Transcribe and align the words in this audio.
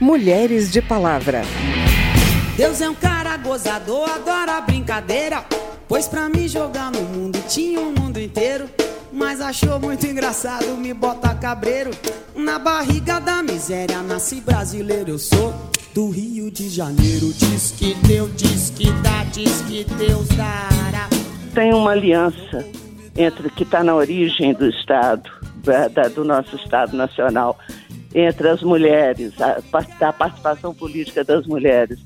Mulheres 0.00 0.72
de 0.72 0.82
Palavra. 0.82 1.42
Deus 2.56 2.80
é 2.80 2.88
um 2.88 2.94
cara 2.94 3.36
gozador, 3.36 4.10
adora 4.10 4.60
brincadeira. 4.60 5.44
Pois 5.88 6.08
pra 6.08 6.28
mim 6.28 6.48
jogar 6.48 6.90
no 6.90 7.02
mundo 7.02 7.38
tinha 7.48 7.80
o 7.80 7.88
um 7.88 7.92
mundo 7.92 8.18
inteiro. 8.18 8.68
Mas 9.12 9.40
achou 9.40 9.78
muito 9.78 10.06
engraçado 10.06 10.76
me 10.76 10.92
botar 10.92 11.36
cabreiro. 11.36 11.90
Na 12.34 12.58
barriga 12.58 13.20
da 13.20 13.42
miséria 13.42 14.02
nasci 14.02 14.40
brasileiro, 14.40 15.10
eu 15.10 15.18
sou 15.18 15.54
do 15.94 16.10
Rio 16.10 16.50
de 16.50 16.68
Janeiro. 16.68 17.32
Diz 17.32 17.70
que 17.70 17.94
Deus, 18.06 18.30
diz 18.36 18.70
que 18.70 18.90
dá, 19.02 19.24
diz 19.32 19.62
que 19.62 19.84
Deus 19.84 20.26
dará. 20.28 21.08
Tem 21.54 21.72
uma 21.72 21.92
aliança 21.92 22.66
entre 23.16 23.48
que 23.50 23.62
está 23.62 23.84
na 23.84 23.94
origem 23.94 24.52
do 24.52 24.68
Estado, 24.68 25.30
da, 25.94 26.08
do 26.08 26.24
nosso 26.24 26.56
Estado 26.56 26.96
Nacional, 26.96 27.56
entre 28.14 28.48
as 28.48 28.62
mulheres, 28.62 29.32
a, 29.40 29.60
a 30.00 30.12
participação 30.12 30.72
política 30.72 31.24
das 31.24 31.46
mulheres 31.46 31.98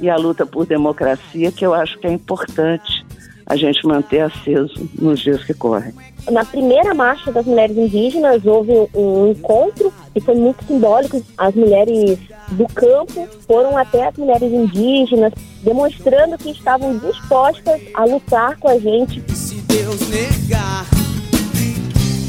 e 0.00 0.08
a 0.08 0.16
luta 0.16 0.46
por 0.46 0.64
democracia, 0.66 1.50
que 1.50 1.66
eu 1.66 1.74
acho 1.74 1.98
que 1.98 2.06
é 2.06 2.12
importante 2.12 3.04
a 3.44 3.56
gente 3.56 3.84
manter 3.86 4.20
aceso 4.20 4.88
nos 4.94 5.20
dias 5.20 5.42
que 5.42 5.54
correm. 5.54 5.92
Na 6.30 6.44
primeira 6.44 6.92
marcha 6.92 7.32
das 7.32 7.46
mulheres 7.46 7.76
indígenas 7.76 8.44
houve 8.44 8.72
um 8.94 9.30
encontro 9.30 9.90
que 10.12 10.20
foi 10.20 10.34
muito 10.34 10.62
simbólico. 10.66 11.24
As 11.38 11.54
mulheres 11.54 12.18
do 12.50 12.66
campo 12.74 13.26
foram 13.46 13.76
até 13.78 14.08
as 14.08 14.16
mulheres 14.16 14.52
indígenas, 14.52 15.32
demonstrando 15.62 16.36
que 16.36 16.50
estavam 16.50 16.98
dispostas 16.98 17.80
a 17.94 18.04
lutar 18.04 18.58
com 18.58 18.68
a 18.68 18.78
gente. 18.78 19.22
Se 19.34 19.54
Deus 19.62 20.08
negar, 20.10 20.84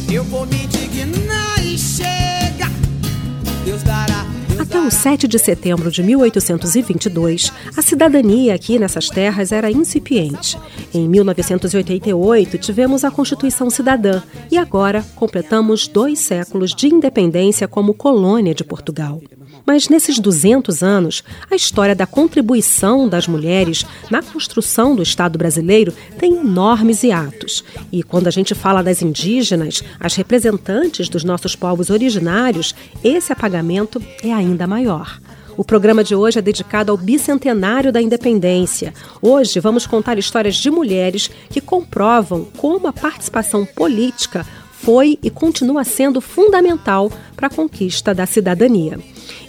eu 0.09 0.23
vou 0.23 0.45
me 0.45 0.65
dignar 0.67 1.65
e 1.65 1.77
chega. 1.77 2.08
O 4.89 4.91
7 4.91 5.27
de 5.27 5.37
setembro 5.37 5.91
de 5.91 6.01
1822, 6.01 7.53
a 7.77 7.81
cidadania 7.83 8.55
aqui 8.55 8.79
nessas 8.79 9.07
terras 9.07 9.51
era 9.51 9.69
incipiente. 9.69 10.57
Em 10.91 11.07
1988, 11.07 12.57
tivemos 12.57 13.03
a 13.03 13.11
Constituição 13.11 13.69
Cidadã 13.69 14.23
e 14.49 14.57
agora 14.57 15.05
completamos 15.15 15.87
dois 15.87 16.17
séculos 16.17 16.73
de 16.73 16.87
independência 16.87 17.67
como 17.67 17.93
colônia 17.93 18.55
de 18.55 18.63
Portugal. 18.63 19.21
Mas 19.63 19.87
nesses 19.87 20.17
200 20.17 20.81
anos, 20.81 21.23
a 21.51 21.55
história 21.55 21.95
da 21.95 22.07
contribuição 22.07 23.07
das 23.07 23.27
mulheres 23.27 23.85
na 24.09 24.23
construção 24.23 24.95
do 24.95 25.03
Estado 25.03 25.37
brasileiro 25.37 25.93
tem 26.17 26.37
enormes 26.37 27.03
hiatos. 27.03 27.63
E 27.91 28.01
quando 28.01 28.25
a 28.25 28.31
gente 28.31 28.55
fala 28.55 28.81
das 28.81 29.03
indígenas, 29.03 29.83
as 29.99 30.15
representantes 30.15 31.07
dos 31.07 31.23
nossos 31.23 31.55
povos 31.55 31.91
originários, 31.91 32.73
esse 33.03 33.31
apagamento 33.31 34.01
é 34.23 34.33
ainda 34.33 34.65
maior. 34.65 34.78
O 35.57 35.63
programa 35.63 36.03
de 36.03 36.15
hoje 36.15 36.39
é 36.39 36.41
dedicado 36.41 36.91
ao 36.91 36.97
bicentenário 36.97 37.91
da 37.91 38.01
independência. 38.01 38.93
Hoje 39.21 39.59
vamos 39.59 39.85
contar 39.85 40.17
histórias 40.17 40.55
de 40.55 40.71
mulheres 40.71 41.29
que 41.49 41.59
comprovam 41.59 42.45
como 42.57 42.87
a 42.87 42.93
participação 42.93 43.65
política 43.65 44.45
foi 44.71 45.19
e 45.21 45.29
continua 45.29 45.83
sendo 45.83 46.21
fundamental 46.21 47.11
para 47.35 47.47
a 47.47 47.49
conquista 47.49 48.13
da 48.13 48.25
cidadania. 48.25 48.97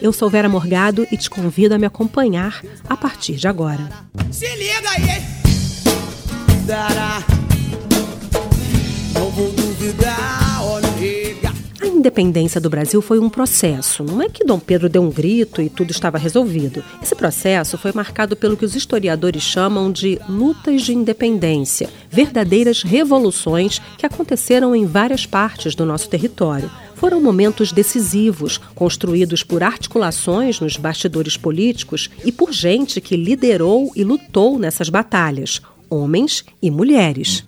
Eu 0.03 0.13
sou 0.13 0.29
Vera 0.29 0.49
Morgado 0.49 1.07
e 1.13 1.17
te 1.17 1.31
convido 1.31 1.75
a 1.75 1.79
me 1.79 1.87
acompanhar 1.87 2.61
a 2.89 2.97
partir 2.97 3.37
de 3.37 3.47
agora. 3.47 3.89
Se 4.33 4.49
liga 4.57 4.91
aí! 4.91 5.41
Dará. 6.67 7.50
Independência 12.01 12.61
do 12.61 12.71
Brasil 12.71 13.01
foi 13.03 13.19
um 13.19 13.29
processo. 13.29 14.03
Não 14.03 14.21
é 14.23 14.29
que 14.29 14.43
Dom 14.43 14.59
Pedro 14.59 14.89
deu 14.89 15.03
um 15.03 15.11
grito 15.11 15.61
e 15.61 15.69
tudo 15.69 15.91
estava 15.91 16.19
resolvido. 16.19 16.83
Esse 17.01 17.15
processo 17.15 17.77
foi 17.77 17.93
marcado 17.93 18.35
pelo 18.35 18.57
que 18.57 18.65
os 18.65 18.75
historiadores 18.75 19.43
chamam 19.43 19.93
de 19.93 20.19
lutas 20.29 20.83
de 20.83 20.95
independência, 20.95 21.91
verdadeiras 22.11 22.83
revoluções 22.83 23.81
que 23.99 24.07
aconteceram 24.07 24.75
em 24.75 24.87
várias 24.87 25.27
partes 25.27 25.75
do 25.75 25.85
nosso 25.85 26.09
território 26.09 26.71
foram 26.95 27.19
momentos 27.19 27.73
decisivos, 27.73 28.59
construídos 28.75 29.43
por 29.43 29.63
articulações 29.63 30.61
nos 30.61 30.77
bastidores 30.77 31.35
políticos 31.35 32.11
e 32.27 32.31
por 32.31 32.53
gente 32.53 33.01
que 33.01 33.17
liderou 33.17 33.91
e 33.97 34.05
lutou 34.05 34.59
nessas 34.59 34.91
batalhas, 34.91 35.63
homens 35.89 36.45
e 36.61 36.71
mulheres. 36.71 37.47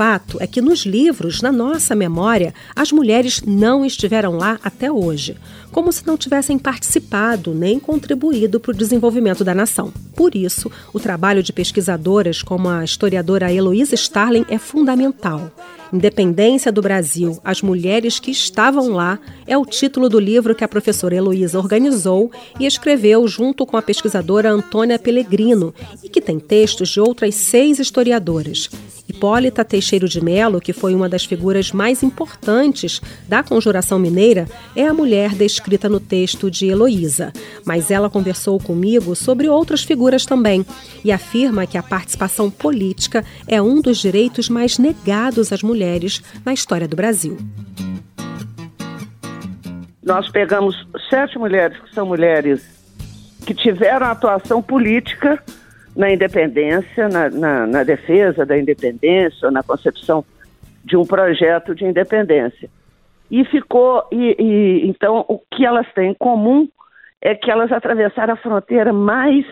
Fato 0.00 0.38
é 0.40 0.46
que 0.46 0.62
nos 0.62 0.86
livros, 0.86 1.42
na 1.42 1.52
nossa 1.52 1.94
memória, 1.94 2.54
as 2.74 2.90
mulheres 2.90 3.42
não 3.42 3.84
estiveram 3.84 4.38
lá 4.38 4.58
até 4.64 4.90
hoje 4.90 5.36
como 5.70 5.92
se 5.92 6.06
não 6.06 6.16
tivessem 6.16 6.58
participado 6.58 7.54
nem 7.54 7.78
contribuído 7.78 8.58
para 8.58 8.72
o 8.72 8.76
desenvolvimento 8.76 9.44
da 9.44 9.54
nação. 9.54 9.92
Por 10.16 10.34
isso, 10.34 10.70
o 10.92 10.98
trabalho 10.98 11.42
de 11.42 11.52
pesquisadoras 11.52 12.42
como 12.42 12.68
a 12.68 12.84
historiadora 12.84 13.52
Heloísa 13.52 13.94
Starling 13.94 14.44
é 14.48 14.58
fundamental. 14.58 15.50
Independência 15.92 16.70
do 16.70 16.80
Brasil, 16.80 17.38
as 17.44 17.62
mulheres 17.62 18.20
que 18.20 18.30
estavam 18.30 18.90
lá 18.90 19.18
é 19.46 19.58
o 19.58 19.66
título 19.66 20.08
do 20.08 20.20
livro 20.20 20.54
que 20.54 20.62
a 20.62 20.68
professora 20.68 21.16
Heloísa 21.16 21.58
organizou 21.58 22.30
e 22.60 22.66
escreveu 22.66 23.26
junto 23.26 23.66
com 23.66 23.76
a 23.76 23.82
pesquisadora 23.82 24.50
Antônia 24.50 24.98
Pellegrino 24.98 25.74
e 26.02 26.08
que 26.08 26.20
tem 26.20 26.38
textos 26.38 26.88
de 26.90 27.00
outras 27.00 27.34
seis 27.34 27.80
historiadoras. 27.80 28.70
Hipólita 29.20 29.62
Teixeiro 29.66 30.08
de 30.08 30.18
Melo, 30.24 30.62
que 30.62 30.72
foi 30.72 30.94
uma 30.94 31.06
das 31.06 31.26
figuras 31.26 31.72
mais 31.72 32.02
importantes 32.02 33.02
da 33.28 33.42
Conjuração 33.42 33.98
Mineira, 33.98 34.46
é 34.74 34.86
a 34.86 34.94
mulher 34.94 35.34
descrita 35.34 35.90
no 35.90 36.00
texto 36.00 36.50
de 36.50 36.68
Heloísa. 36.68 37.30
Mas 37.62 37.90
ela 37.90 38.08
conversou 38.08 38.58
comigo 38.58 39.14
sobre 39.14 39.46
outras 39.46 39.84
figuras 39.84 40.24
também 40.24 40.64
e 41.04 41.12
afirma 41.12 41.66
que 41.66 41.76
a 41.76 41.82
participação 41.82 42.50
política 42.50 43.22
é 43.46 43.60
um 43.60 43.82
dos 43.82 43.98
direitos 43.98 44.48
mais 44.48 44.78
negados 44.78 45.52
às 45.52 45.62
mulheres 45.62 46.22
na 46.42 46.54
história 46.54 46.88
do 46.88 46.96
Brasil. 46.96 47.36
Nós 50.02 50.30
pegamos 50.30 50.74
sete 51.10 51.38
mulheres 51.38 51.78
que 51.78 51.94
são 51.94 52.06
mulheres 52.06 52.62
que 53.44 53.52
tiveram 53.52 54.06
atuação 54.06 54.62
política 54.62 55.42
na 55.96 56.10
independência, 56.10 57.08
na, 57.08 57.28
na, 57.30 57.66
na 57.66 57.84
defesa 57.84 58.46
da 58.46 58.58
independência, 58.58 59.50
na 59.50 59.62
concepção 59.62 60.24
de 60.84 60.96
um 60.96 61.04
projeto 61.04 61.74
de 61.74 61.84
independência. 61.84 62.68
E 63.30 63.44
ficou, 63.44 64.04
e, 64.10 64.36
e, 64.38 64.88
então 64.88 65.24
o 65.28 65.38
que 65.38 65.64
elas 65.64 65.86
têm 65.92 66.10
em 66.10 66.14
comum 66.14 66.68
é 67.20 67.34
que 67.34 67.50
elas 67.50 67.70
atravessaram 67.70 68.34
a 68.34 68.36
fronteira 68.36 68.92
mais 68.92 69.44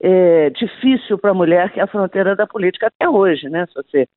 é, 0.00 0.50
difícil 0.50 1.18
para 1.18 1.30
a 1.30 1.34
mulher, 1.34 1.70
que 1.70 1.80
é 1.80 1.82
a 1.82 1.88
fronteira 1.88 2.34
da 2.34 2.46
política 2.46 2.86
até 2.86 3.08
hoje, 3.08 3.48
né? 3.48 3.66
Se 3.66 3.74
você, 3.74 4.08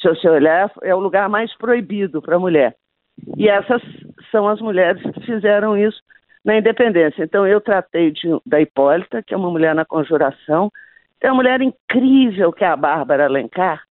se 0.00 0.08
você 0.08 0.28
olhar, 0.28 0.70
é 0.82 0.94
o 0.94 1.00
lugar 1.00 1.28
mais 1.28 1.54
proibido 1.56 2.22
para 2.22 2.36
a 2.36 2.38
mulher. 2.38 2.74
E 3.36 3.48
essas 3.48 3.82
são 4.30 4.48
as 4.48 4.60
mulheres 4.60 5.02
que 5.12 5.20
fizeram 5.20 5.76
isso 5.76 6.00
na 6.44 6.58
independência. 6.58 7.24
Então 7.24 7.46
eu 7.46 7.60
tratei 7.60 8.10
de, 8.10 8.28
da 8.44 8.60
Hipólita, 8.60 9.22
que 9.22 9.32
é 9.32 9.36
uma 9.36 9.50
mulher 9.50 9.74
na 9.74 9.84
conjuração, 9.84 10.70
tem 11.20 11.30
uma 11.30 11.36
mulher 11.36 11.60
incrível 11.62 12.52
que 12.52 12.64
é 12.64 12.68
a 12.68 12.76
Bárbara 12.76 13.24
Alencar. 13.24 13.82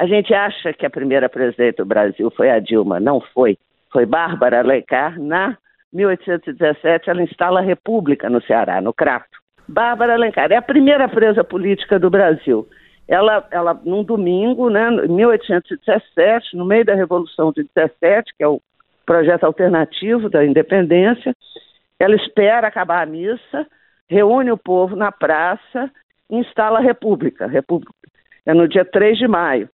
A 0.00 0.06
gente 0.06 0.32
acha 0.32 0.72
que 0.72 0.86
a 0.86 0.90
primeira 0.90 1.28
presidente 1.28 1.76
do 1.76 1.84
Brasil 1.84 2.30
foi 2.34 2.50
a 2.50 2.58
Dilma, 2.58 2.98
não 2.98 3.20
foi. 3.20 3.58
Foi 3.92 4.06
Bárbara 4.06 4.60
Alencar. 4.60 5.20
Na 5.20 5.58
1817, 5.92 7.10
ela 7.10 7.22
instala 7.22 7.60
a 7.60 7.62
República 7.62 8.30
no 8.30 8.40
Ceará, 8.42 8.80
no 8.80 8.94
Crato. 8.94 9.38
Bárbara 9.68 10.14
Alencar 10.14 10.50
é 10.50 10.56
a 10.56 10.62
primeira 10.62 11.06
presa 11.06 11.44
política 11.44 11.98
do 11.98 12.08
Brasil. 12.08 12.66
Ela, 13.06 13.46
ela 13.50 13.78
num 13.84 14.02
domingo, 14.02 14.70
né, 14.70 14.88
em 15.04 15.08
1817, 15.08 16.56
no 16.56 16.64
meio 16.64 16.84
da 16.84 16.94
Revolução 16.94 17.52
de 17.52 17.68
17, 17.74 18.32
que 18.38 18.42
é 18.42 18.48
o 18.48 18.58
projeto 19.04 19.44
alternativo 19.44 20.30
da 20.30 20.46
independência, 20.46 21.36
ela 22.00 22.16
espera 22.16 22.66
acabar 22.66 23.02
a 23.02 23.06
missa, 23.06 23.66
reúne 24.08 24.50
o 24.50 24.58
povo 24.58 24.96
na 24.96 25.12
praça 25.12 25.90
instala 26.30 26.78
a 26.78 26.82
República. 26.82 27.46
República 27.46 27.92
é 28.46 28.54
no 28.54 28.66
dia 28.68 28.84
3 28.84 29.18
de 29.18 29.28
maio. 29.28 29.68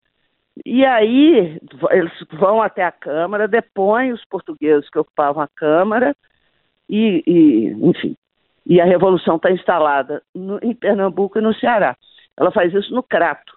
E 0.64 0.84
aí 0.84 1.58
eles 1.90 2.12
vão 2.32 2.62
até 2.62 2.84
a 2.84 2.92
Câmara, 2.92 3.48
depõem 3.48 4.12
os 4.12 4.24
portugueses 4.24 4.88
que 4.88 4.98
ocupavam 4.98 5.42
a 5.42 5.48
Câmara 5.48 6.14
e, 6.88 7.22
e 7.26 7.66
enfim, 7.88 8.16
e 8.64 8.80
a 8.80 8.84
Revolução 8.84 9.36
está 9.36 9.50
instalada 9.50 10.22
no, 10.34 10.58
em 10.62 10.74
Pernambuco 10.74 11.38
e 11.38 11.42
no 11.42 11.54
Ceará. 11.54 11.96
Ela 12.38 12.52
faz 12.52 12.72
isso 12.72 12.94
no 12.94 13.02
Crato. 13.02 13.52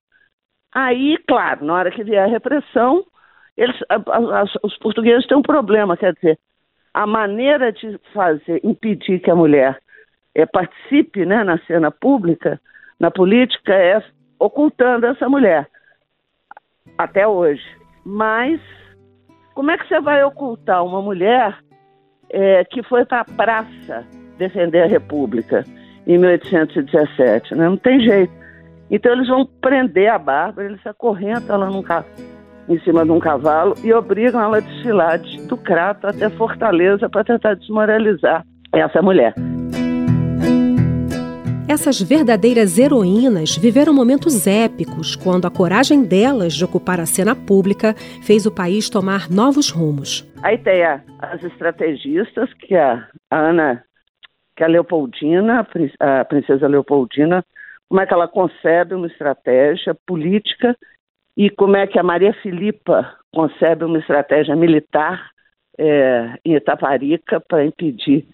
Aí, 0.74 1.18
claro, 1.28 1.66
na 1.66 1.74
hora 1.74 1.92
que 1.92 2.04
vier 2.04 2.24
a 2.24 2.28
repressão, 2.28 3.06
eles, 3.56 3.76
a, 3.90 3.96
a, 3.96 4.44
os 4.64 4.78
portugueses 4.78 5.28
têm 5.28 5.38
um 5.38 5.42
problema, 5.42 5.96
quer 5.96 6.14
dizer, 6.14 6.38
a 6.98 7.06
maneira 7.06 7.72
de 7.72 8.00
fazer, 8.12 8.60
impedir 8.64 9.20
que 9.20 9.30
a 9.30 9.36
mulher 9.36 9.78
é, 10.34 10.48
participe 10.48 11.28
né, 11.28 11.44
na 11.44 11.60
cena 11.60 11.92
pública 11.92 12.60
na 13.00 13.12
política 13.12 13.72
é 13.72 14.02
ocultando 14.40 15.06
essa 15.06 15.30
mulher 15.30 15.68
até 16.98 17.28
hoje. 17.28 17.64
Mas 18.04 18.60
Como 19.54 19.70
é 19.70 19.78
que 19.78 19.88
você 19.88 20.02
vai 20.02 20.24
ocultar 20.24 20.84
uma 20.84 21.00
mulher 21.00 21.60
é, 22.32 22.66
que 22.66 22.82
foi 22.82 23.06
para 23.06 23.22
a 23.22 23.26
praça 23.26 24.04
defender 24.40 24.82
a 24.82 24.88
República 24.88 25.64
em 26.08 26.18
1817? 26.18 27.54
Né? 27.54 27.70
Não 27.70 27.78
tem 27.78 28.00
jeito. 28.00 28.34
Então 28.90 29.12
eles 29.12 29.28
vão 29.28 29.46
prender 29.46 30.12
a 30.12 30.18
Bárbara, 30.18 30.68
eles 30.68 30.86
acorrentam 30.88 31.58
ela 31.58 31.70
num 31.70 31.84
em 32.68 32.80
cima 32.82 33.06
de 33.06 33.12
um 33.12 33.20
cavalo 33.20 33.76
e 33.84 33.94
obrigam 33.94 34.42
ela 34.42 34.58
a 34.58 34.62
desfilar 34.62 35.20
do 35.48 35.58
Crato 35.58 36.08
até 36.08 36.30
Fortaleza 36.32 37.10
para 37.10 37.24
tentar 37.24 37.56
desmoralizar 37.56 38.46
essa 38.74 39.02
mulher. 39.02 39.34
Essas 41.70 42.02
verdadeiras 42.02 42.80
heroínas 42.80 43.58
viveram 43.58 43.94
momentos 43.94 44.48
épicos 44.48 45.18
quando 45.18 45.46
a 45.46 45.52
coragem 45.52 46.02
delas 46.02 46.54
de 46.54 46.64
ocupar 46.64 46.98
a 47.00 47.06
cena 47.06 47.36
pública 47.36 47.94
fez 48.24 48.46
o 48.46 48.52
país 48.52 48.90
tomar 48.90 49.30
novos 49.30 49.70
rumos. 49.70 50.26
Aí 50.42 50.58
tem 50.58 50.82
as 50.84 51.44
estrategistas, 51.44 52.54
que 52.54 52.74
a 52.74 53.06
Ana, 53.30 53.84
que 54.56 54.64
a 54.64 54.68
Leopoldina, 54.68 55.68
a 56.00 56.26
princesa 56.26 56.68
Leopoldina, 56.68 57.44
como 57.90 58.00
é 58.00 58.06
que 58.06 58.14
ela 58.14 58.30
concebe 58.30 58.96
uma 58.96 59.08
estratégia 59.08 59.96
política 60.06 60.76
e 61.38 61.50
como 61.52 61.78
é 61.78 61.88
que 61.88 62.00
a 62.00 62.04
Maria 62.04 62.34
Filipa 62.42 63.16
concebe 63.34 63.86
uma 63.86 64.00
estratégia 64.00 64.56
militar 64.56 65.30
é, 65.78 66.34
em 66.44 66.56
Itaparica 66.56 67.40
para 67.40 67.66
impedir 67.66 68.26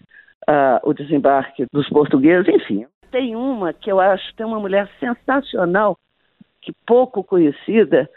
uh, 0.48 0.80
o 0.82 0.94
desembarque 0.94 1.66
dos 1.70 1.88
portugueses, 1.90 2.48
enfim 2.48 2.86
tem 3.14 3.36
uma 3.36 3.72
que 3.72 3.92
eu 3.92 4.00
acho 4.00 4.34
tem 4.34 4.44
uma 4.44 4.58
mulher 4.58 4.90
sensacional, 4.98 5.96
que 6.60 6.72
pouco 6.84 7.22
conhecida, 7.22 8.10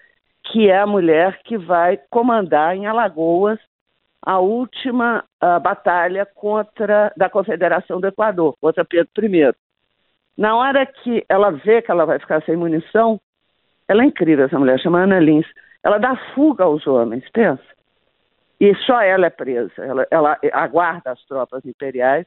que 0.46 0.72
é 0.72 0.80
a 0.80 0.88
mulher 0.88 1.40
que 1.44 1.56
vai 1.56 2.00
comandar 2.10 2.76
em 2.76 2.88
Alagoas 2.88 3.60
a 4.26 4.40
última 4.40 5.24
uh, 5.40 5.60
batalha 5.60 6.26
contra 6.26 7.14
da 7.16 7.30
Confederação 7.30 8.02
do 8.02 8.08
Equador, 8.08 8.58
contra 8.60 8.84
Pedro 8.84 9.08
I. 9.24 9.54
Na 10.36 10.56
hora 10.56 10.84
que 10.84 11.24
ela 11.30 11.52
vê 11.52 11.80
que 11.84 11.92
ela 11.92 12.04
vai 12.04 12.18
ficar 12.18 12.42
sem 12.42 12.56
munição, 12.56 13.20
ela 13.88 14.04
é 14.04 14.06
incrível 14.06 14.46
essa 14.46 14.60
mulher, 14.60 14.80
chama 14.80 15.04
Ana 15.04 15.20
Lins. 15.20 15.46
Ela 15.84 15.98
dá 15.98 16.16
fuga 16.34 16.66
aos 16.66 16.86
homens, 16.86 17.24
pensa. 17.32 17.64
E 18.60 18.76
só 18.86 19.02
ela 19.02 19.28
é 19.28 19.30
presa. 19.30 19.72
Ela, 19.78 20.08
ela 20.12 20.38
aguarda 20.54 21.12
as 21.12 21.24
tropas 21.26 21.66
imperiais 21.66 22.26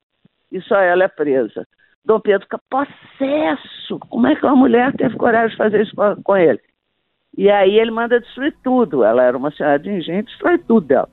e 0.50 0.60
só 0.62 0.76
ela 0.76 1.04
é 1.04 1.08
presa. 1.08 1.66
Dom 2.04 2.20
Pedro 2.20 2.46
fica 2.46 2.60
possesso. 2.70 3.98
Como 4.08 4.26
é 4.26 4.34
que 4.34 4.46
uma 4.46 4.56
mulher 4.56 4.92
teve 4.94 5.16
coragem 5.16 5.50
de 5.50 5.56
fazer 5.56 5.82
isso 5.82 5.94
com 6.24 6.36
ele? 6.36 6.60
E 7.36 7.50
aí 7.50 7.78
ele 7.78 7.90
manda 7.90 8.20
destruir 8.20 8.54
tudo. 8.62 9.04
Ela 9.04 9.24
era 9.24 9.36
uma 9.36 9.50
senhora 9.50 9.78
de 9.78 9.90
engenho, 9.90 10.24
destrói 10.24 10.58
tudo 10.58 10.86
dela. 10.86 11.08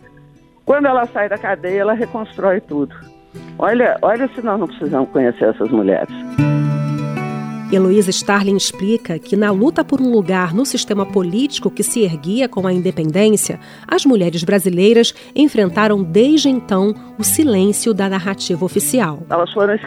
Quando 0.65 0.85
ela 0.85 1.05
sai 1.05 1.29
da 1.29 1.37
cadeia, 1.37 1.81
ela 1.81 1.93
reconstrói 1.93 2.61
tudo. 2.61 2.95
Olha, 3.59 3.97
olha 4.01 4.27
se 4.29 4.41
nós 4.41 4.59
não 4.59 4.67
precisamos 4.67 5.09
conhecer 5.09 5.49
essas 5.49 5.69
mulheres. 5.69 6.09
Heloísa 7.71 8.11
Starling 8.11 8.55
explica 8.55 9.19
que, 9.19 9.35
na 9.35 9.51
luta 9.51 9.83
por 9.83 9.99
um 9.99 10.09
lugar 10.09 10.53
no 10.53 10.65
sistema 10.65 11.05
político 11.05 11.69
que 11.69 11.83
se 11.83 12.01
erguia 12.03 12.47
com 12.47 12.65
a 12.65 12.71
independência, 12.71 13.59
as 13.85 14.05
mulheres 14.05 14.43
brasileiras 14.43 15.13
enfrentaram 15.35 16.01
desde 16.01 16.47
então 16.47 16.93
o 17.19 17.23
silêncio 17.23 17.93
da 17.93 18.07
narrativa 18.07 18.63
oficial. 18.63 19.19
Elas 19.29 19.51
foram 19.51 19.77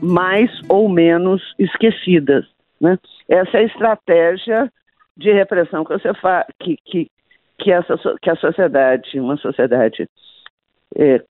mais 0.00 0.50
ou 0.66 0.88
menos 0.88 1.42
esquecidas. 1.58 2.46
Né? 2.80 2.98
Essa 3.28 3.58
é 3.58 3.60
a 3.60 3.64
estratégia 3.64 4.72
de 5.14 5.30
repressão 5.30 5.84
que, 5.84 5.92
você 5.92 6.14
fa 6.14 6.46
que, 6.58 6.78
que, 6.86 7.10
que, 7.58 7.70
essa, 7.70 7.98
que 8.22 8.30
a 8.30 8.36
sociedade, 8.36 9.20
uma 9.20 9.36
sociedade 9.36 10.08
é, 10.96 11.22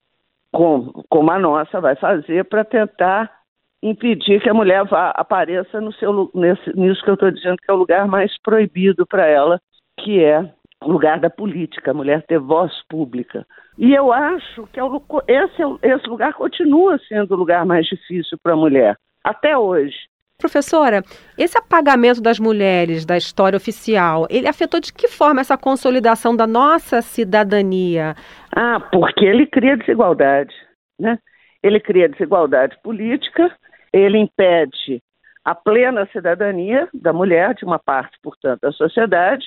como, 0.53 1.05
como 1.09 1.31
a 1.33 1.39
nossa, 1.39 1.81
vai 1.81 1.97
fazer 1.97 2.45
para 2.45 2.65
tentar 2.65 3.40
impedir 3.82 4.41
que 4.43 4.49
a 4.49 4.55
mulher 4.55 4.85
vá, 4.85 5.11
apareça 5.11 5.81
no 5.81 5.93
seu, 5.94 6.31
nesse, 6.35 6.77
nisso 6.77 7.03
que 7.03 7.11
eu 7.11 7.15
estou 7.15 7.31
dizendo 7.31 7.56
que 7.56 7.71
é 7.71 7.75
o 7.75 7.79
lugar 7.79 8.06
mais 8.06 8.32
proibido 8.43 9.06
para 9.06 9.27
ela, 9.27 9.61
que 9.99 10.23
é 10.23 10.41
o 10.82 10.91
lugar 10.91 11.21
da 11.21 11.31
política, 11.31 11.91
a 11.91 11.94
mulher 11.94 12.25
ter 12.27 12.38
voz 12.38 12.73
pública. 12.88 13.47
E 13.79 13.94
eu 13.94 14.12
acho 14.12 14.67
que 14.73 14.81
é 14.81 14.85
o, 14.85 15.03
esse, 15.29 15.62
é 15.82 15.94
esse 15.94 16.06
lugar 16.09 16.35
continua 16.35 16.99
sendo 17.09 17.35
o 17.35 17.37
lugar 17.37 17.65
mais 17.65 17.87
difícil 17.87 18.38
para 18.43 18.53
a 18.53 18.56
mulher, 18.56 18.97
até 19.25 19.56
hoje. 19.56 19.97
Professora, 20.38 21.03
esse 21.37 21.59
apagamento 21.59 22.23
das 22.23 22.41
mulheres 22.41 23.05
da 23.05 23.15
história 23.15 23.59
oficial, 23.59 24.27
ele 24.31 24.49
afetou 24.49 24.81
de 24.81 24.91
que 24.91 25.06
forma 25.06 25.43
essa 25.43 25.56
consolidação 25.56 26.35
da 26.35 26.47
nossa 26.47 27.03
cidadania? 27.03 28.15
Ah, 28.56 28.81
porque 28.91 29.27
ele 29.27 29.47
cria 29.47 29.77
desigualdade, 29.77 30.55
né? 30.99 31.19
Ele 31.62 31.79
cria 31.79 32.09
desigualdade 32.09 32.75
política, 32.82 33.55
ele 33.93 34.19
impede 34.19 35.03
a 35.45 35.55
plena 35.55 36.07
cidadania 36.13 36.89
da 36.93 37.13
mulher, 37.13 37.55
de 37.55 37.65
uma 37.65 37.79
parte, 37.79 38.19
portanto, 38.23 38.61
da 38.61 38.73
sociedade, 38.73 39.47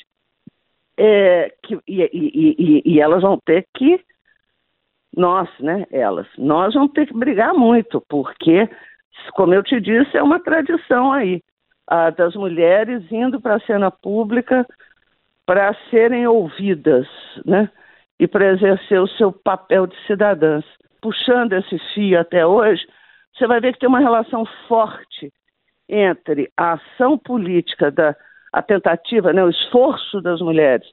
é, 0.97 1.53
que, 1.63 1.79
e, 1.87 2.01
e, 2.01 2.55
e, 2.57 2.93
e, 2.93 3.01
elas 3.01 3.21
vão 3.21 3.39
ter 3.43 3.65
que, 3.75 4.03
nós, 5.15 5.49
né, 5.59 5.85
elas, 5.91 6.27
nós 6.37 6.73
vamos 6.73 6.91
ter 6.91 7.07
que 7.07 7.17
brigar 7.17 7.53
muito, 7.53 8.03
porque, 8.09 8.67
como 9.33 9.53
eu 9.53 9.63
te 9.63 9.79
disse, 9.79 10.17
é 10.17 10.23
uma 10.23 10.39
tradição 10.39 11.11
aí, 11.11 11.41
a, 11.87 12.09
das 12.09 12.35
mulheres 12.35 13.03
indo 13.11 13.39
para 13.39 13.55
a 13.55 13.61
cena 13.61 13.91
pública 13.91 14.65
para 15.45 15.75
serem 15.89 16.25
ouvidas, 16.27 17.07
né, 17.45 17.69
e 18.19 18.27
para 18.27 18.51
exercer 18.51 18.99
o 18.99 19.07
seu 19.07 19.31
papel 19.31 19.87
de 19.87 19.95
cidadãs. 20.07 20.63
Puxando 21.01 21.53
esse 21.53 21.77
fio 21.93 22.19
até 22.19 22.45
hoje, 22.45 22.85
você 23.35 23.47
vai 23.47 23.59
ver 23.59 23.73
que 23.73 23.79
tem 23.79 23.89
uma 23.89 23.99
relação 23.99 24.45
forte 24.67 25.31
entre 25.89 26.51
a 26.55 26.73
ação 26.73 27.17
política, 27.17 27.91
da, 27.91 28.15
a 28.51 28.61
tentativa, 28.61 29.33
né, 29.33 29.43
o 29.43 29.49
esforço 29.49 30.21
das 30.21 30.39
mulheres 30.39 30.87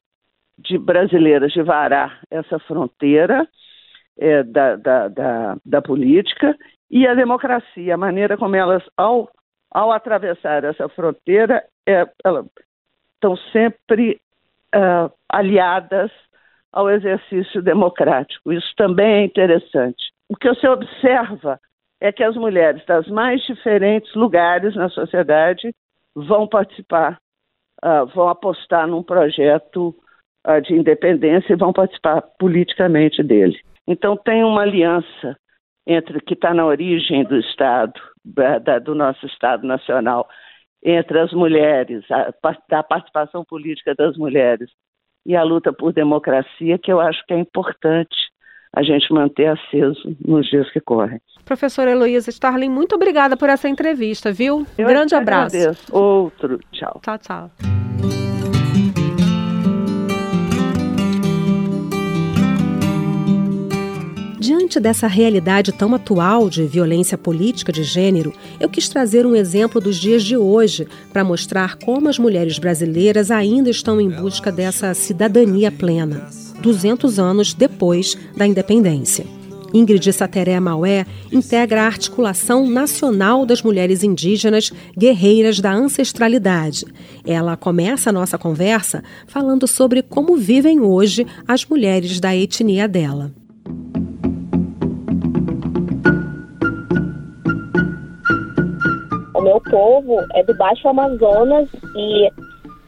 de 0.57 0.77
brasileiras 0.77 1.51
de 1.51 1.61
varar 1.61 2.21
essa 2.29 2.59
fronteira 2.59 3.47
é, 4.17 4.43
da, 4.43 4.75
da, 4.75 5.07
da, 5.07 5.57
da, 5.65 5.81
política 5.81 6.55
e 6.89 7.07
a 7.07 7.13
democracia, 7.13 7.93
a 7.93 7.97
maneira 7.97 8.37
como 8.37 8.55
elas, 8.55 8.83
ao, 8.97 9.29
ao 9.71 9.91
atravessar 9.91 10.63
essa 10.63 10.89
fronteira, 10.89 11.63
é, 11.87 12.05
estão 13.15 13.35
sempre 13.51 14.19
uh, 14.75 15.11
aliadas 15.29 16.11
ao 16.71 16.89
exercício 16.89 17.61
democrático. 17.61 18.51
Isso 18.51 18.71
também 18.75 19.21
é 19.21 19.23
interessante. 19.23 20.11
O 20.29 20.35
que 20.35 20.49
você 20.49 20.67
observa 20.67 21.59
é 22.01 22.11
que 22.11 22.23
as 22.23 22.35
mulheres 22.35 22.83
das 22.87 23.07
mais 23.07 23.41
diferentes 23.45 24.13
lugares 24.15 24.75
na 24.75 24.89
sociedade 24.89 25.71
vão 26.15 26.47
participar, 26.47 27.19
uh, 27.85 28.07
vão 28.07 28.27
apostar 28.27 28.87
num 28.87 29.03
projeto 29.03 29.95
uh, 30.47 30.59
de 30.61 30.73
independência 30.73 31.53
e 31.53 31.55
vão 31.55 31.71
participar 31.71 32.23
politicamente 32.39 33.21
dele. 33.21 33.61
Então 33.87 34.17
tem 34.17 34.43
uma 34.43 34.63
aliança 34.63 35.37
entre 35.85 36.19
que 36.21 36.33
está 36.33 36.53
na 36.53 36.65
origem 36.65 37.23
do 37.23 37.37
Estado, 37.37 37.93
da, 38.25 38.79
do 38.79 38.95
nosso 38.95 39.25
Estado 39.27 39.65
Nacional, 39.65 40.27
entre 40.83 41.19
as 41.19 41.31
mulheres, 41.31 42.03
a, 42.09 42.33
da 42.67 42.81
participação 42.81 43.45
política 43.45 43.93
das 43.93 44.17
mulheres 44.17 44.71
e 45.23 45.35
a 45.35 45.43
luta 45.43 45.71
por 45.71 45.93
democracia, 45.93 46.79
que 46.79 46.91
eu 46.91 46.99
acho 46.99 47.23
que 47.27 47.33
é 47.33 47.37
importante 47.37 48.30
a 48.75 48.83
gente 48.83 49.11
manter 49.13 49.47
aceso 49.47 50.15
nos 50.25 50.49
dias 50.49 50.71
que 50.71 50.79
correm. 50.79 51.19
Professora 51.43 51.91
Heloísa 51.91 52.29
Starling, 52.29 52.69
muito 52.69 52.95
obrigada 52.95 53.35
por 53.35 53.49
essa 53.49 53.67
entrevista, 53.67 54.31
viu? 54.31 54.65
Eu 54.77 54.87
Grande 54.87 55.15
abraço. 55.15 55.55
Agradeço. 55.55 55.95
Outro. 55.95 56.59
Tchau. 56.71 57.01
Tchau, 57.03 57.17
tchau. 57.17 58.20
Diante 64.71 64.83
dessa 64.83 65.05
realidade 65.05 65.73
tão 65.73 65.93
atual 65.93 66.49
de 66.49 66.63
violência 66.65 67.17
política 67.17 67.73
de 67.73 67.83
gênero, 67.83 68.31
eu 68.57 68.69
quis 68.69 68.87
trazer 68.87 69.25
um 69.25 69.35
exemplo 69.35 69.81
dos 69.81 69.97
dias 69.97 70.23
de 70.23 70.37
hoje 70.37 70.87
para 71.11 71.25
mostrar 71.25 71.75
como 71.75 72.07
as 72.07 72.17
mulheres 72.17 72.57
brasileiras 72.57 73.31
ainda 73.31 73.69
estão 73.69 73.99
em 73.99 74.09
busca 74.09 74.49
dessa 74.49 74.93
cidadania 74.93 75.69
plena. 75.73 76.25
200 76.61 77.19
anos 77.19 77.53
depois 77.53 78.17
da 78.37 78.47
independência. 78.47 79.25
Ingrid 79.73 80.13
Sateré 80.13 80.57
Maué 80.57 81.05
integra 81.33 81.81
a 81.81 81.87
Articulação 81.87 82.65
Nacional 82.65 83.45
das 83.45 83.61
Mulheres 83.61 84.03
Indígenas 84.05 84.71
Guerreiras 84.97 85.59
da 85.59 85.73
Ancestralidade. 85.73 86.85
Ela 87.25 87.57
começa 87.57 88.09
a 88.09 88.13
nossa 88.13 88.37
conversa 88.37 89.03
falando 89.27 89.67
sobre 89.67 90.01
como 90.01 90.37
vivem 90.37 90.79
hoje 90.79 91.27
as 91.45 91.65
mulheres 91.65 92.21
da 92.21 92.33
etnia 92.33 92.87
dela. 92.87 93.33
Meu 99.51 99.59
povo 99.59 100.17
é 100.33 100.43
do 100.43 100.55
Baixo 100.55 100.87
Amazonas 100.87 101.67
e 101.93 102.31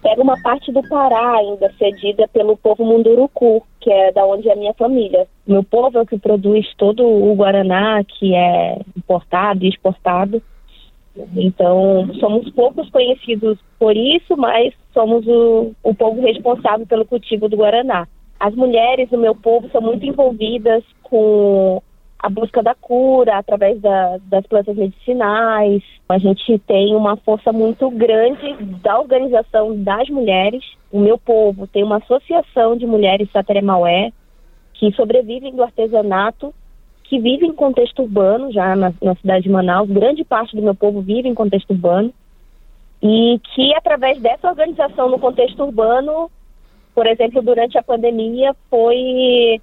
pega 0.02 0.22
uma 0.22 0.42
parte 0.42 0.72
do 0.72 0.82
Pará 0.88 1.36
ainda 1.36 1.70
cedida 1.78 2.26
pelo 2.30 2.56
povo 2.56 2.86
Munduruku, 2.86 3.66
que 3.82 3.92
é 3.92 4.14
da 4.14 4.26
onde 4.26 4.48
é 4.48 4.54
a 4.54 4.56
minha 4.56 4.74
família. 4.74 5.28
Meu 5.46 5.62
povo 5.62 5.98
é 5.98 6.02
o 6.02 6.06
que 6.06 6.18
produz 6.18 6.66
todo 6.78 7.06
o 7.06 7.36
guaraná 7.36 8.02
que 8.06 8.34
é 8.34 8.80
importado 8.96 9.66
e 9.66 9.70
exportado. 9.70 10.42
Então, 11.36 12.10
somos 12.20 12.50
poucos 12.52 12.90
conhecidos 12.90 13.60
por 13.78 13.96
isso, 13.96 14.38
mas 14.38 14.74
somos 14.94 15.28
o, 15.28 15.74
o 15.84 15.94
povo 15.94 16.22
responsável 16.22 16.88
pelo 16.88 17.06
cultivo 17.06 17.50
do 17.50 17.58
guaraná. 17.58 18.08
As 18.40 18.56
mulheres 18.56 19.10
do 19.10 19.18
meu 19.18 19.36
povo 19.36 19.70
são 19.70 19.82
muito 19.82 20.06
envolvidas 20.06 20.84
com 21.04 21.82
a 22.24 22.30
busca 22.30 22.64
da 22.64 22.74
cura 22.74 23.38
através 23.38 23.82
da, 23.82 24.18
das 24.30 24.48
plantas 24.48 24.78
medicinais. 24.78 25.84
A 26.08 26.18
gente 26.18 26.58
tem 26.60 26.96
uma 26.96 27.18
força 27.18 27.52
muito 27.52 27.92
grande 27.92 28.56
da 28.82 28.98
organização 28.98 29.78
das 29.84 30.08
mulheres. 30.10 30.64
O 30.90 31.02
meu 31.02 31.18
povo 31.18 31.68
tem 31.68 31.84
uma 31.84 31.98
associação 31.98 32.78
de 32.78 32.86
mulheres 32.86 33.30
Sateremaué 33.30 34.14
que 34.74 34.90
sobrevivem 34.94 35.54
do 35.54 35.64
artesanato, 35.64 36.54
que 37.04 37.20
vivem 37.20 37.50
em 37.50 37.54
contexto 37.54 38.04
urbano, 38.04 38.54
já 38.54 38.74
na, 38.74 38.94
na 39.02 39.16
cidade 39.16 39.44
de 39.44 39.50
Manaus. 39.50 39.90
Grande 39.90 40.24
parte 40.24 40.56
do 40.56 40.62
meu 40.62 40.74
povo 40.74 41.02
vive 41.02 41.28
em 41.28 41.36
contexto 41.36 41.72
urbano. 41.72 42.14
E 43.02 43.38
que, 43.54 43.76
através 43.76 44.18
dessa 44.22 44.48
organização 44.48 45.10
no 45.10 45.20
contexto 45.20 45.62
urbano, 45.62 46.32
por 46.96 47.06
exemplo, 47.06 47.42
durante 47.42 47.78
a 47.78 47.84
pandemia, 47.84 48.56
foi 48.70 49.60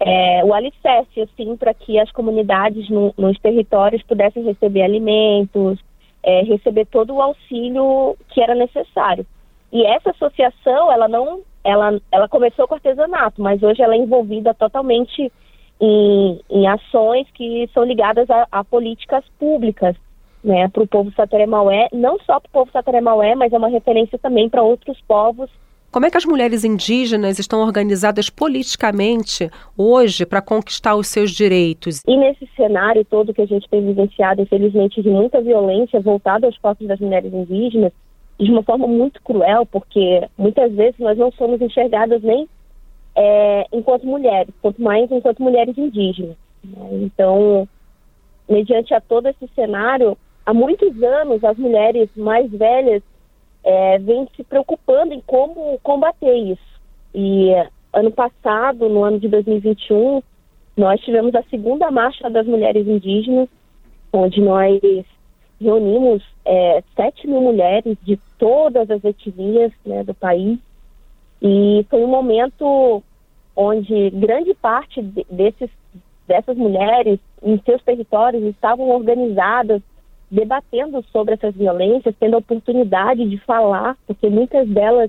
é, 0.00 0.44
o 0.44 0.52
alicerce, 0.52 1.20
assim, 1.20 1.56
para 1.56 1.72
que 1.72 1.98
as 1.98 2.10
comunidades 2.10 2.88
no, 2.88 3.14
nos 3.16 3.38
territórios 3.38 4.02
pudessem 4.02 4.42
receber 4.44 4.82
alimentos, 4.82 5.78
é, 6.22 6.42
receber 6.42 6.86
todo 6.86 7.14
o 7.14 7.22
auxílio 7.22 8.16
que 8.28 8.40
era 8.40 8.54
necessário. 8.54 9.26
E 9.72 9.84
essa 9.84 10.10
associação, 10.10 10.90
ela 10.90 11.08
não, 11.08 11.42
ela, 11.62 12.00
ela 12.10 12.28
começou 12.28 12.66
com 12.66 12.74
artesanato, 12.74 13.40
mas 13.40 13.62
hoje 13.62 13.82
ela 13.82 13.94
é 13.94 13.98
envolvida 13.98 14.54
totalmente 14.54 15.32
em, 15.80 16.40
em 16.50 16.66
ações 16.66 17.26
que 17.34 17.68
são 17.72 17.84
ligadas 17.84 18.28
a, 18.30 18.46
a 18.50 18.64
políticas 18.64 19.24
públicas, 19.38 19.96
né, 20.42 20.68
para 20.68 20.82
o 20.82 20.86
povo 20.86 21.10
sateremaué, 21.12 21.88
não 21.92 22.18
só 22.20 22.38
para 22.38 22.48
o 22.48 22.52
povo 22.52 22.70
sateremaué, 22.70 23.34
mas 23.34 23.52
é 23.52 23.56
uma 23.56 23.68
referência 23.68 24.18
também 24.18 24.48
para 24.48 24.62
outros 24.62 25.00
povos 25.08 25.50
como 25.94 26.06
é 26.06 26.10
que 26.10 26.16
as 26.16 26.24
mulheres 26.24 26.64
indígenas 26.64 27.38
estão 27.38 27.60
organizadas 27.60 28.28
politicamente 28.28 29.48
hoje 29.78 30.26
para 30.26 30.42
conquistar 30.42 30.96
os 30.96 31.06
seus 31.06 31.30
direitos? 31.30 32.02
E 32.04 32.16
nesse 32.16 32.48
cenário 32.56 33.04
todo 33.04 33.32
que 33.32 33.42
a 33.42 33.46
gente 33.46 33.68
tem 33.68 33.80
vivenciado, 33.80 34.42
infelizmente, 34.42 35.00
de 35.00 35.08
muita 35.08 35.40
violência 35.40 36.00
voltada 36.00 36.48
aos 36.48 36.58
corpos 36.58 36.88
das 36.88 36.98
mulheres 36.98 37.32
indígenas, 37.32 37.92
de 38.40 38.50
uma 38.50 38.64
forma 38.64 38.88
muito 38.88 39.22
cruel, 39.22 39.64
porque 39.66 40.26
muitas 40.36 40.72
vezes 40.72 40.98
nós 40.98 41.16
não 41.16 41.30
somos 41.30 41.62
enxergadas 41.62 42.20
nem 42.24 42.48
é, 43.14 43.64
enquanto 43.72 44.04
mulheres, 44.04 44.52
quanto 44.60 44.82
mais 44.82 45.08
enquanto 45.12 45.44
mulheres 45.44 45.78
indígenas. 45.78 46.36
Né? 46.64 46.88
Então, 47.04 47.68
mediante 48.50 48.92
a 48.92 49.00
todo 49.00 49.28
esse 49.28 49.48
cenário, 49.54 50.18
há 50.44 50.52
muitos 50.52 51.00
anos 51.00 51.44
as 51.44 51.56
mulheres 51.56 52.08
mais 52.16 52.50
velhas 52.50 53.00
é, 53.64 53.98
vem 53.98 54.28
se 54.36 54.44
preocupando 54.44 55.14
em 55.14 55.20
como 55.26 55.78
combater 55.82 56.34
isso. 56.34 56.80
E 57.14 57.50
ano 57.92 58.10
passado, 58.10 58.88
no 58.88 59.02
ano 59.02 59.18
de 59.18 59.28
2021, 59.28 60.22
nós 60.76 61.00
tivemos 61.00 61.34
a 61.34 61.42
segunda 61.44 61.90
marcha 61.90 62.28
das 62.28 62.46
mulheres 62.46 62.86
indígenas, 62.86 63.48
onde 64.12 64.40
nós 64.40 64.80
reunimos 65.60 66.22
é, 66.44 66.82
7 66.94 67.26
mil 67.26 67.40
mulheres 67.40 67.96
de 68.02 68.18
todas 68.38 68.90
as 68.90 69.02
etnias 69.02 69.72
né, 69.86 70.04
do 70.04 70.14
país. 70.14 70.58
E 71.40 71.86
foi 71.88 72.04
um 72.04 72.08
momento 72.08 73.02
onde 73.56 74.10
grande 74.10 74.52
parte 74.54 75.00
desses, 75.30 75.70
dessas 76.26 76.56
mulheres 76.56 77.20
em 77.42 77.58
seus 77.64 77.82
territórios 77.82 78.42
estavam 78.44 78.90
organizadas 78.90 79.80
debatendo 80.34 81.02
sobre 81.12 81.34
essas 81.34 81.54
violências, 81.54 82.14
tendo 82.18 82.34
a 82.34 82.38
oportunidade 82.38 83.24
de 83.28 83.38
falar, 83.38 83.96
porque 84.04 84.28
muitas 84.28 84.68
delas 84.68 85.08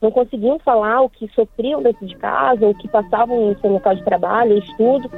não 0.00 0.10
conseguiam 0.10 0.58
falar 0.58 1.00
o 1.00 1.08
que 1.08 1.26
sofriam 1.34 1.82
dentro 1.82 2.06
de 2.06 2.14
casa, 2.16 2.66
o 2.66 2.74
que 2.74 2.86
passavam 2.86 3.50
em 3.50 3.58
seu 3.60 3.70
local 3.70 3.94
de 3.94 4.04
trabalho, 4.04 4.58
estudo. 4.58 5.10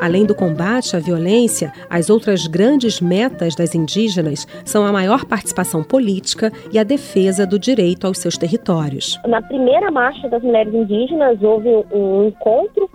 Além 0.00 0.24
do 0.24 0.34
combate 0.34 0.96
à 0.96 0.98
violência, 0.98 1.72
as 1.90 2.08
outras 2.08 2.46
grandes 2.46 3.02
metas 3.02 3.54
das 3.54 3.74
indígenas 3.74 4.46
são 4.64 4.86
a 4.86 4.90
maior 4.90 5.26
participação 5.26 5.84
política 5.84 6.50
e 6.72 6.78
a 6.78 6.82
defesa 6.82 7.46
do 7.46 7.58
direito 7.58 8.06
aos 8.06 8.16
seus 8.18 8.38
territórios. 8.38 9.20
Na 9.26 9.42
primeira 9.42 9.90
marcha 9.90 10.26
das 10.26 10.42
mulheres 10.42 10.72
indígenas 10.72 11.40
houve 11.42 11.68
um 11.92 12.28
encontro 12.28 12.88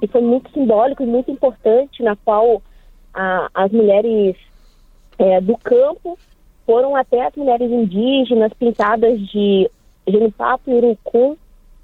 que 0.00 0.06
foi 0.06 0.22
muito 0.22 0.50
simbólico 0.52 1.02
e 1.02 1.06
muito 1.06 1.30
importante, 1.30 2.02
na 2.02 2.16
qual 2.16 2.62
a, 3.16 3.48
as 3.54 3.72
mulheres 3.72 4.36
é, 5.18 5.40
do 5.40 5.56
campo 5.56 6.18
foram 6.66 6.94
até 6.94 7.26
as 7.26 7.34
mulheres 7.34 7.70
indígenas 7.70 8.52
pintadas 8.52 9.18
de 9.28 9.70
genipapo 10.06 10.70
e 10.70 10.74
urucum, 10.74 11.36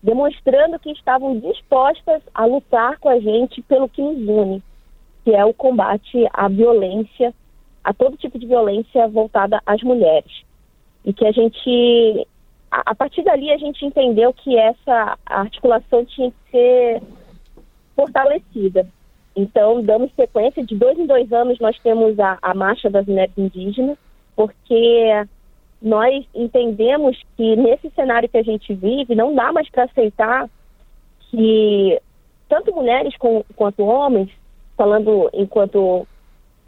demonstrando 0.03 0.79
que 0.79 0.91
estavam 0.91 1.39
dispostas 1.39 2.23
a 2.35 2.45
lutar 2.45 2.99
com 2.99 3.09
a 3.09 3.19
gente 3.19 3.63
pelo 3.63 3.89
que 3.89 4.03
nos 4.03 4.19
une, 4.29 4.63
que 5.25 5.35
é 5.35 5.45
o 5.45 5.55
combate 5.55 6.29
à 6.33 6.49
violência, 6.49 7.33
a 7.83 7.95
todo 7.95 8.17
tipo 8.17 8.39
de 8.39 8.47
violência 8.47 9.09
voltada 9.09 9.61
às 9.65 9.83
mulheres. 9.83 10.43
E 11.05 11.13
que 11.13 11.25
a 11.25 11.33
gente, 11.33 12.27
a, 12.71 12.91
a 12.91 12.95
partir 12.95 13.23
dali, 13.23 13.51
a 13.51 13.57
gente 13.57 13.85
entendeu 13.87 14.33
que 14.35 14.57
essa 14.57 15.17
articulação 15.25 16.05
tinha 16.05 16.31
que 16.31 16.51
ser 16.51 17.03
fortalecida. 17.95 18.87
Então, 19.35 19.83
damos 19.83 20.13
sequência, 20.15 20.65
de 20.65 20.77
dois 20.77 20.99
em 20.99 21.07
dois 21.07 21.33
anos 21.33 21.59
nós 21.59 21.79
temos 21.79 22.19
a, 22.21 22.39
a 22.43 22.55
Marcha 22.55 22.91
das 22.91 23.07
Mulheres 23.07 23.37
Indígenas, 23.37 23.97
porque 24.37 25.27
nós 25.81 26.25
entendemos 26.35 27.21
que 27.37 27.57
nesse 27.57 27.91
cenário 27.91 28.29
que 28.29 28.39
a 28.39 28.43
gente 28.43 28.75
vive, 28.75 29.15
não 29.15 29.35
dá 29.35 29.53
mais 29.53 29.69
para 29.71 29.85
aceitar 29.85 30.49
que 31.31 32.01
tanto 32.49 32.75
mulheres 32.75 33.17
com, 33.17 33.43
quanto 33.57 33.85
homens, 33.85 34.31
falando 34.77 35.31
enquanto 35.33 36.07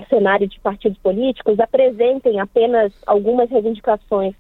cenário 0.09 0.49
de 0.49 0.59
partidos 0.61 0.99
políticos, 0.99 1.61
apresentem 1.61 2.40
apenas 2.40 2.92
algumas 3.06 3.49
reivindicações 3.50 4.35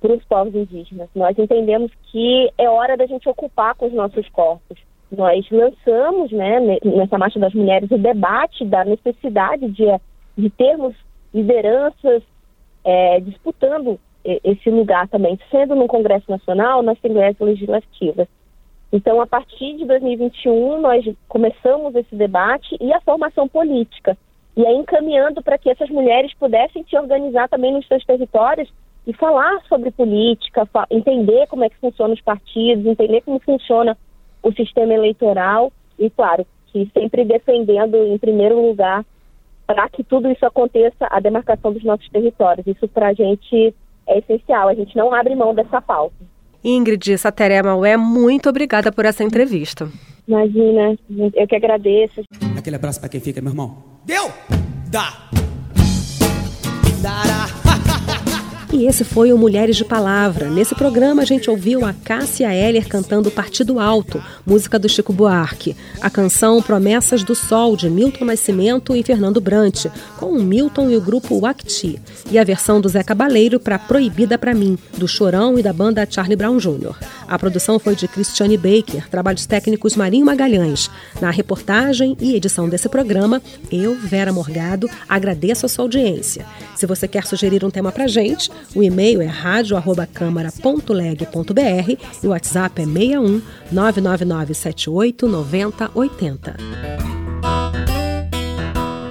para 0.00 0.12
os 0.12 0.24
povos 0.24 0.54
indígenas. 0.54 1.08
Nós 1.14 1.36
entendemos 1.38 1.90
que 2.10 2.52
é 2.58 2.68
hora 2.68 2.96
da 2.96 3.06
gente 3.06 3.28
ocupar 3.28 3.74
com 3.74 3.86
os 3.86 3.92
nossos 3.92 4.28
corpos 4.28 4.78
nós 5.16 5.44
lançamos, 5.50 6.30
né, 6.32 6.60
nessa 6.84 7.18
Marcha 7.18 7.38
das 7.38 7.54
Mulheres, 7.54 7.90
o 7.90 7.98
debate 7.98 8.64
da 8.64 8.84
necessidade 8.84 9.68
de, 9.68 9.84
de 10.36 10.50
termos 10.50 10.94
lideranças 11.32 12.22
é, 12.84 13.20
disputando 13.20 13.98
esse 14.24 14.70
lugar 14.70 15.06
também, 15.08 15.38
sendo 15.50 15.74
no 15.74 15.86
Congresso 15.86 16.30
Nacional, 16.30 16.82
nas 16.82 16.96
Assembleias 16.96 17.38
Legislativas. 17.38 18.26
Então, 18.90 19.20
a 19.20 19.26
partir 19.26 19.76
de 19.76 19.84
2021, 19.84 20.80
nós 20.80 21.04
começamos 21.28 21.94
esse 21.94 22.14
debate 22.14 22.76
e 22.80 22.92
a 22.92 23.00
formação 23.00 23.46
política. 23.48 24.16
E 24.56 24.64
aí, 24.64 24.76
encaminhando 24.76 25.42
para 25.42 25.58
que 25.58 25.68
essas 25.68 25.90
mulheres 25.90 26.32
pudessem 26.34 26.84
se 26.88 26.96
organizar 26.96 27.48
também 27.48 27.72
nos 27.72 27.86
seus 27.86 28.04
territórios 28.04 28.72
e 29.06 29.12
falar 29.12 29.60
sobre 29.68 29.90
política, 29.90 30.66
entender 30.90 31.46
como 31.48 31.64
é 31.64 31.68
que 31.68 31.76
funcionam 31.76 32.14
os 32.14 32.20
partidos, 32.20 32.86
entender 32.86 33.20
como 33.22 33.38
funciona 33.40 33.98
o 34.44 34.52
sistema 34.52 34.94
eleitoral 34.94 35.72
e, 35.98 36.08
claro, 36.10 36.46
que 36.66 36.88
sempre 36.96 37.24
defendendo 37.24 37.96
em 37.96 38.18
primeiro 38.18 38.60
lugar 38.60 39.04
para 39.66 39.88
que 39.88 40.04
tudo 40.04 40.30
isso 40.30 40.44
aconteça 40.44 41.08
a 41.10 41.18
demarcação 41.18 41.72
dos 41.72 41.82
nossos 41.82 42.08
territórios. 42.10 42.66
Isso 42.66 42.86
para 42.86 43.08
a 43.08 43.12
gente 43.14 43.74
é 44.06 44.18
essencial, 44.18 44.68
a 44.68 44.74
gente 44.74 44.94
não 44.94 45.12
abre 45.12 45.34
mão 45.34 45.54
dessa 45.54 45.80
pauta. 45.80 46.14
Ingrid 46.62 47.18
Sateré 47.18 47.62
Maué, 47.62 47.96
muito 47.96 48.48
obrigada 48.48 48.92
por 48.92 49.04
essa 49.04 49.24
entrevista. 49.24 49.88
Imagina, 50.26 50.96
eu 51.34 51.46
que 51.46 51.56
agradeço. 51.56 52.22
Aquele 52.56 52.76
abraço 52.76 53.00
para 53.00 53.08
quem 53.08 53.20
fica, 53.20 53.40
meu 53.40 53.52
irmão. 53.52 53.76
Deu! 54.04 54.28
Dá! 54.90 55.28
Dará! 57.02 57.63
E 58.74 58.86
esse 58.88 59.04
foi 59.04 59.32
o 59.32 59.38
Mulheres 59.38 59.76
de 59.76 59.84
Palavra. 59.84 60.50
Nesse 60.50 60.74
programa 60.74 61.22
a 61.22 61.24
gente 61.24 61.48
ouviu 61.48 61.84
a 61.84 61.92
Cássia 61.92 62.52
Heller 62.52 62.88
cantando 62.88 63.30
Partido 63.30 63.78
Alto, 63.78 64.20
música 64.44 64.80
do 64.80 64.88
Chico 64.88 65.12
Buarque. 65.12 65.76
A 66.00 66.10
canção 66.10 66.60
Promessas 66.60 67.22
do 67.22 67.36
Sol, 67.36 67.76
de 67.76 67.88
Milton 67.88 68.24
Nascimento 68.24 68.96
e 68.96 69.04
Fernando 69.04 69.40
Brant, 69.40 69.86
com 70.18 70.26
o 70.26 70.42
Milton 70.42 70.90
e 70.90 70.96
o 70.96 71.00
grupo 71.00 71.38
Wacti. 71.38 72.00
E 72.28 72.36
a 72.36 72.42
versão 72.42 72.80
do 72.80 72.88
Zé 72.88 73.04
Cabaleiro 73.04 73.60
para 73.60 73.78
Proibida 73.78 74.36
para 74.36 74.52
Mim, 74.52 74.76
do 74.98 75.06
Chorão 75.06 75.56
e 75.56 75.62
da 75.62 75.72
banda 75.72 76.04
Charlie 76.10 76.34
Brown 76.34 76.58
Jr. 76.58 76.96
A 77.28 77.38
produção 77.38 77.78
foi 77.78 77.94
de 77.94 78.08
Cristiane 78.08 78.56
Baker, 78.56 79.08
trabalhos 79.08 79.46
técnicos 79.46 79.94
Marinho 79.94 80.26
Magalhães. 80.26 80.90
Na 81.20 81.30
reportagem 81.30 82.16
e 82.20 82.34
edição 82.34 82.68
desse 82.68 82.88
programa, 82.88 83.40
eu, 83.70 83.94
Vera 83.94 84.32
Morgado, 84.32 84.90
agradeço 85.08 85.64
a 85.64 85.68
sua 85.68 85.84
audiência. 85.84 86.44
Se 86.74 86.86
você 86.86 87.06
quer 87.06 87.24
sugerir 87.24 87.64
um 87.64 87.70
tema 87.70 87.92
para 87.92 88.08
gente, 88.08 88.50
O 88.74 88.82
e-mail 88.82 89.20
é 89.20 89.26
radio@câmara.leg.br 89.26 91.90
e 92.22 92.26
o 92.26 92.30
WhatsApp 92.30 92.82
é 92.82 92.84
61 92.84 93.42
999 93.70 94.54
78 94.54 95.28
90 95.28 95.90
80. 95.94 97.13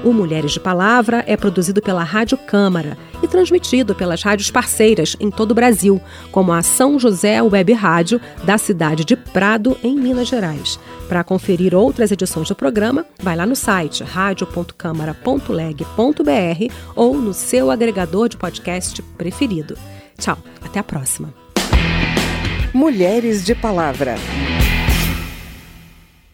O 0.03 0.12
Mulheres 0.12 0.51
de 0.51 0.60
Palavra 0.60 1.24
é 1.25 1.38
produzido 1.38 1.81
pela 1.81 2.03
Rádio 2.03 2.38
Câmara 2.38 2.98
e 3.22 3.27
transmitido 3.27 3.95
pelas 3.95 4.22
rádios 4.22 4.51
parceiras 4.51 5.15
em 5.17 5.31
todo 5.31 5.51
o 5.51 5.55
Brasil, 5.55 6.01
como 6.29 6.51
a 6.51 6.62
São 6.62 7.00
José 7.00 7.41
Web 7.41 7.72
Rádio, 7.72 8.19
da 8.43 8.57
cidade 8.57 9.05
de 9.05 9.15
Prado, 9.15 9.77
em 9.81 9.95
Minas 9.95 10.27
Gerais. 10.27 10.77
Para 11.07 11.24
conferir 11.24 11.74
outras 11.74 12.12
edições 12.12 12.50
do 12.50 12.55
programa, 12.55 13.05
vai 13.22 13.36
lá 13.36 13.45
no 13.45 13.55
site 13.55 14.03
radio.câmara.leg.br 14.03 16.74
ou 16.95 17.15
no 17.15 17.33
seu 17.33 17.72
agregador 17.72 18.27
de 18.27 18.36
podcast 18.36 19.01
preferido. 19.17 19.77
Tchau, 20.17 20.38
até 20.62 20.79
a 20.79 20.83
próxima. 20.83 21.33
Mulheres 22.74 23.45
de 23.45 23.55
Palavra. 23.55 24.15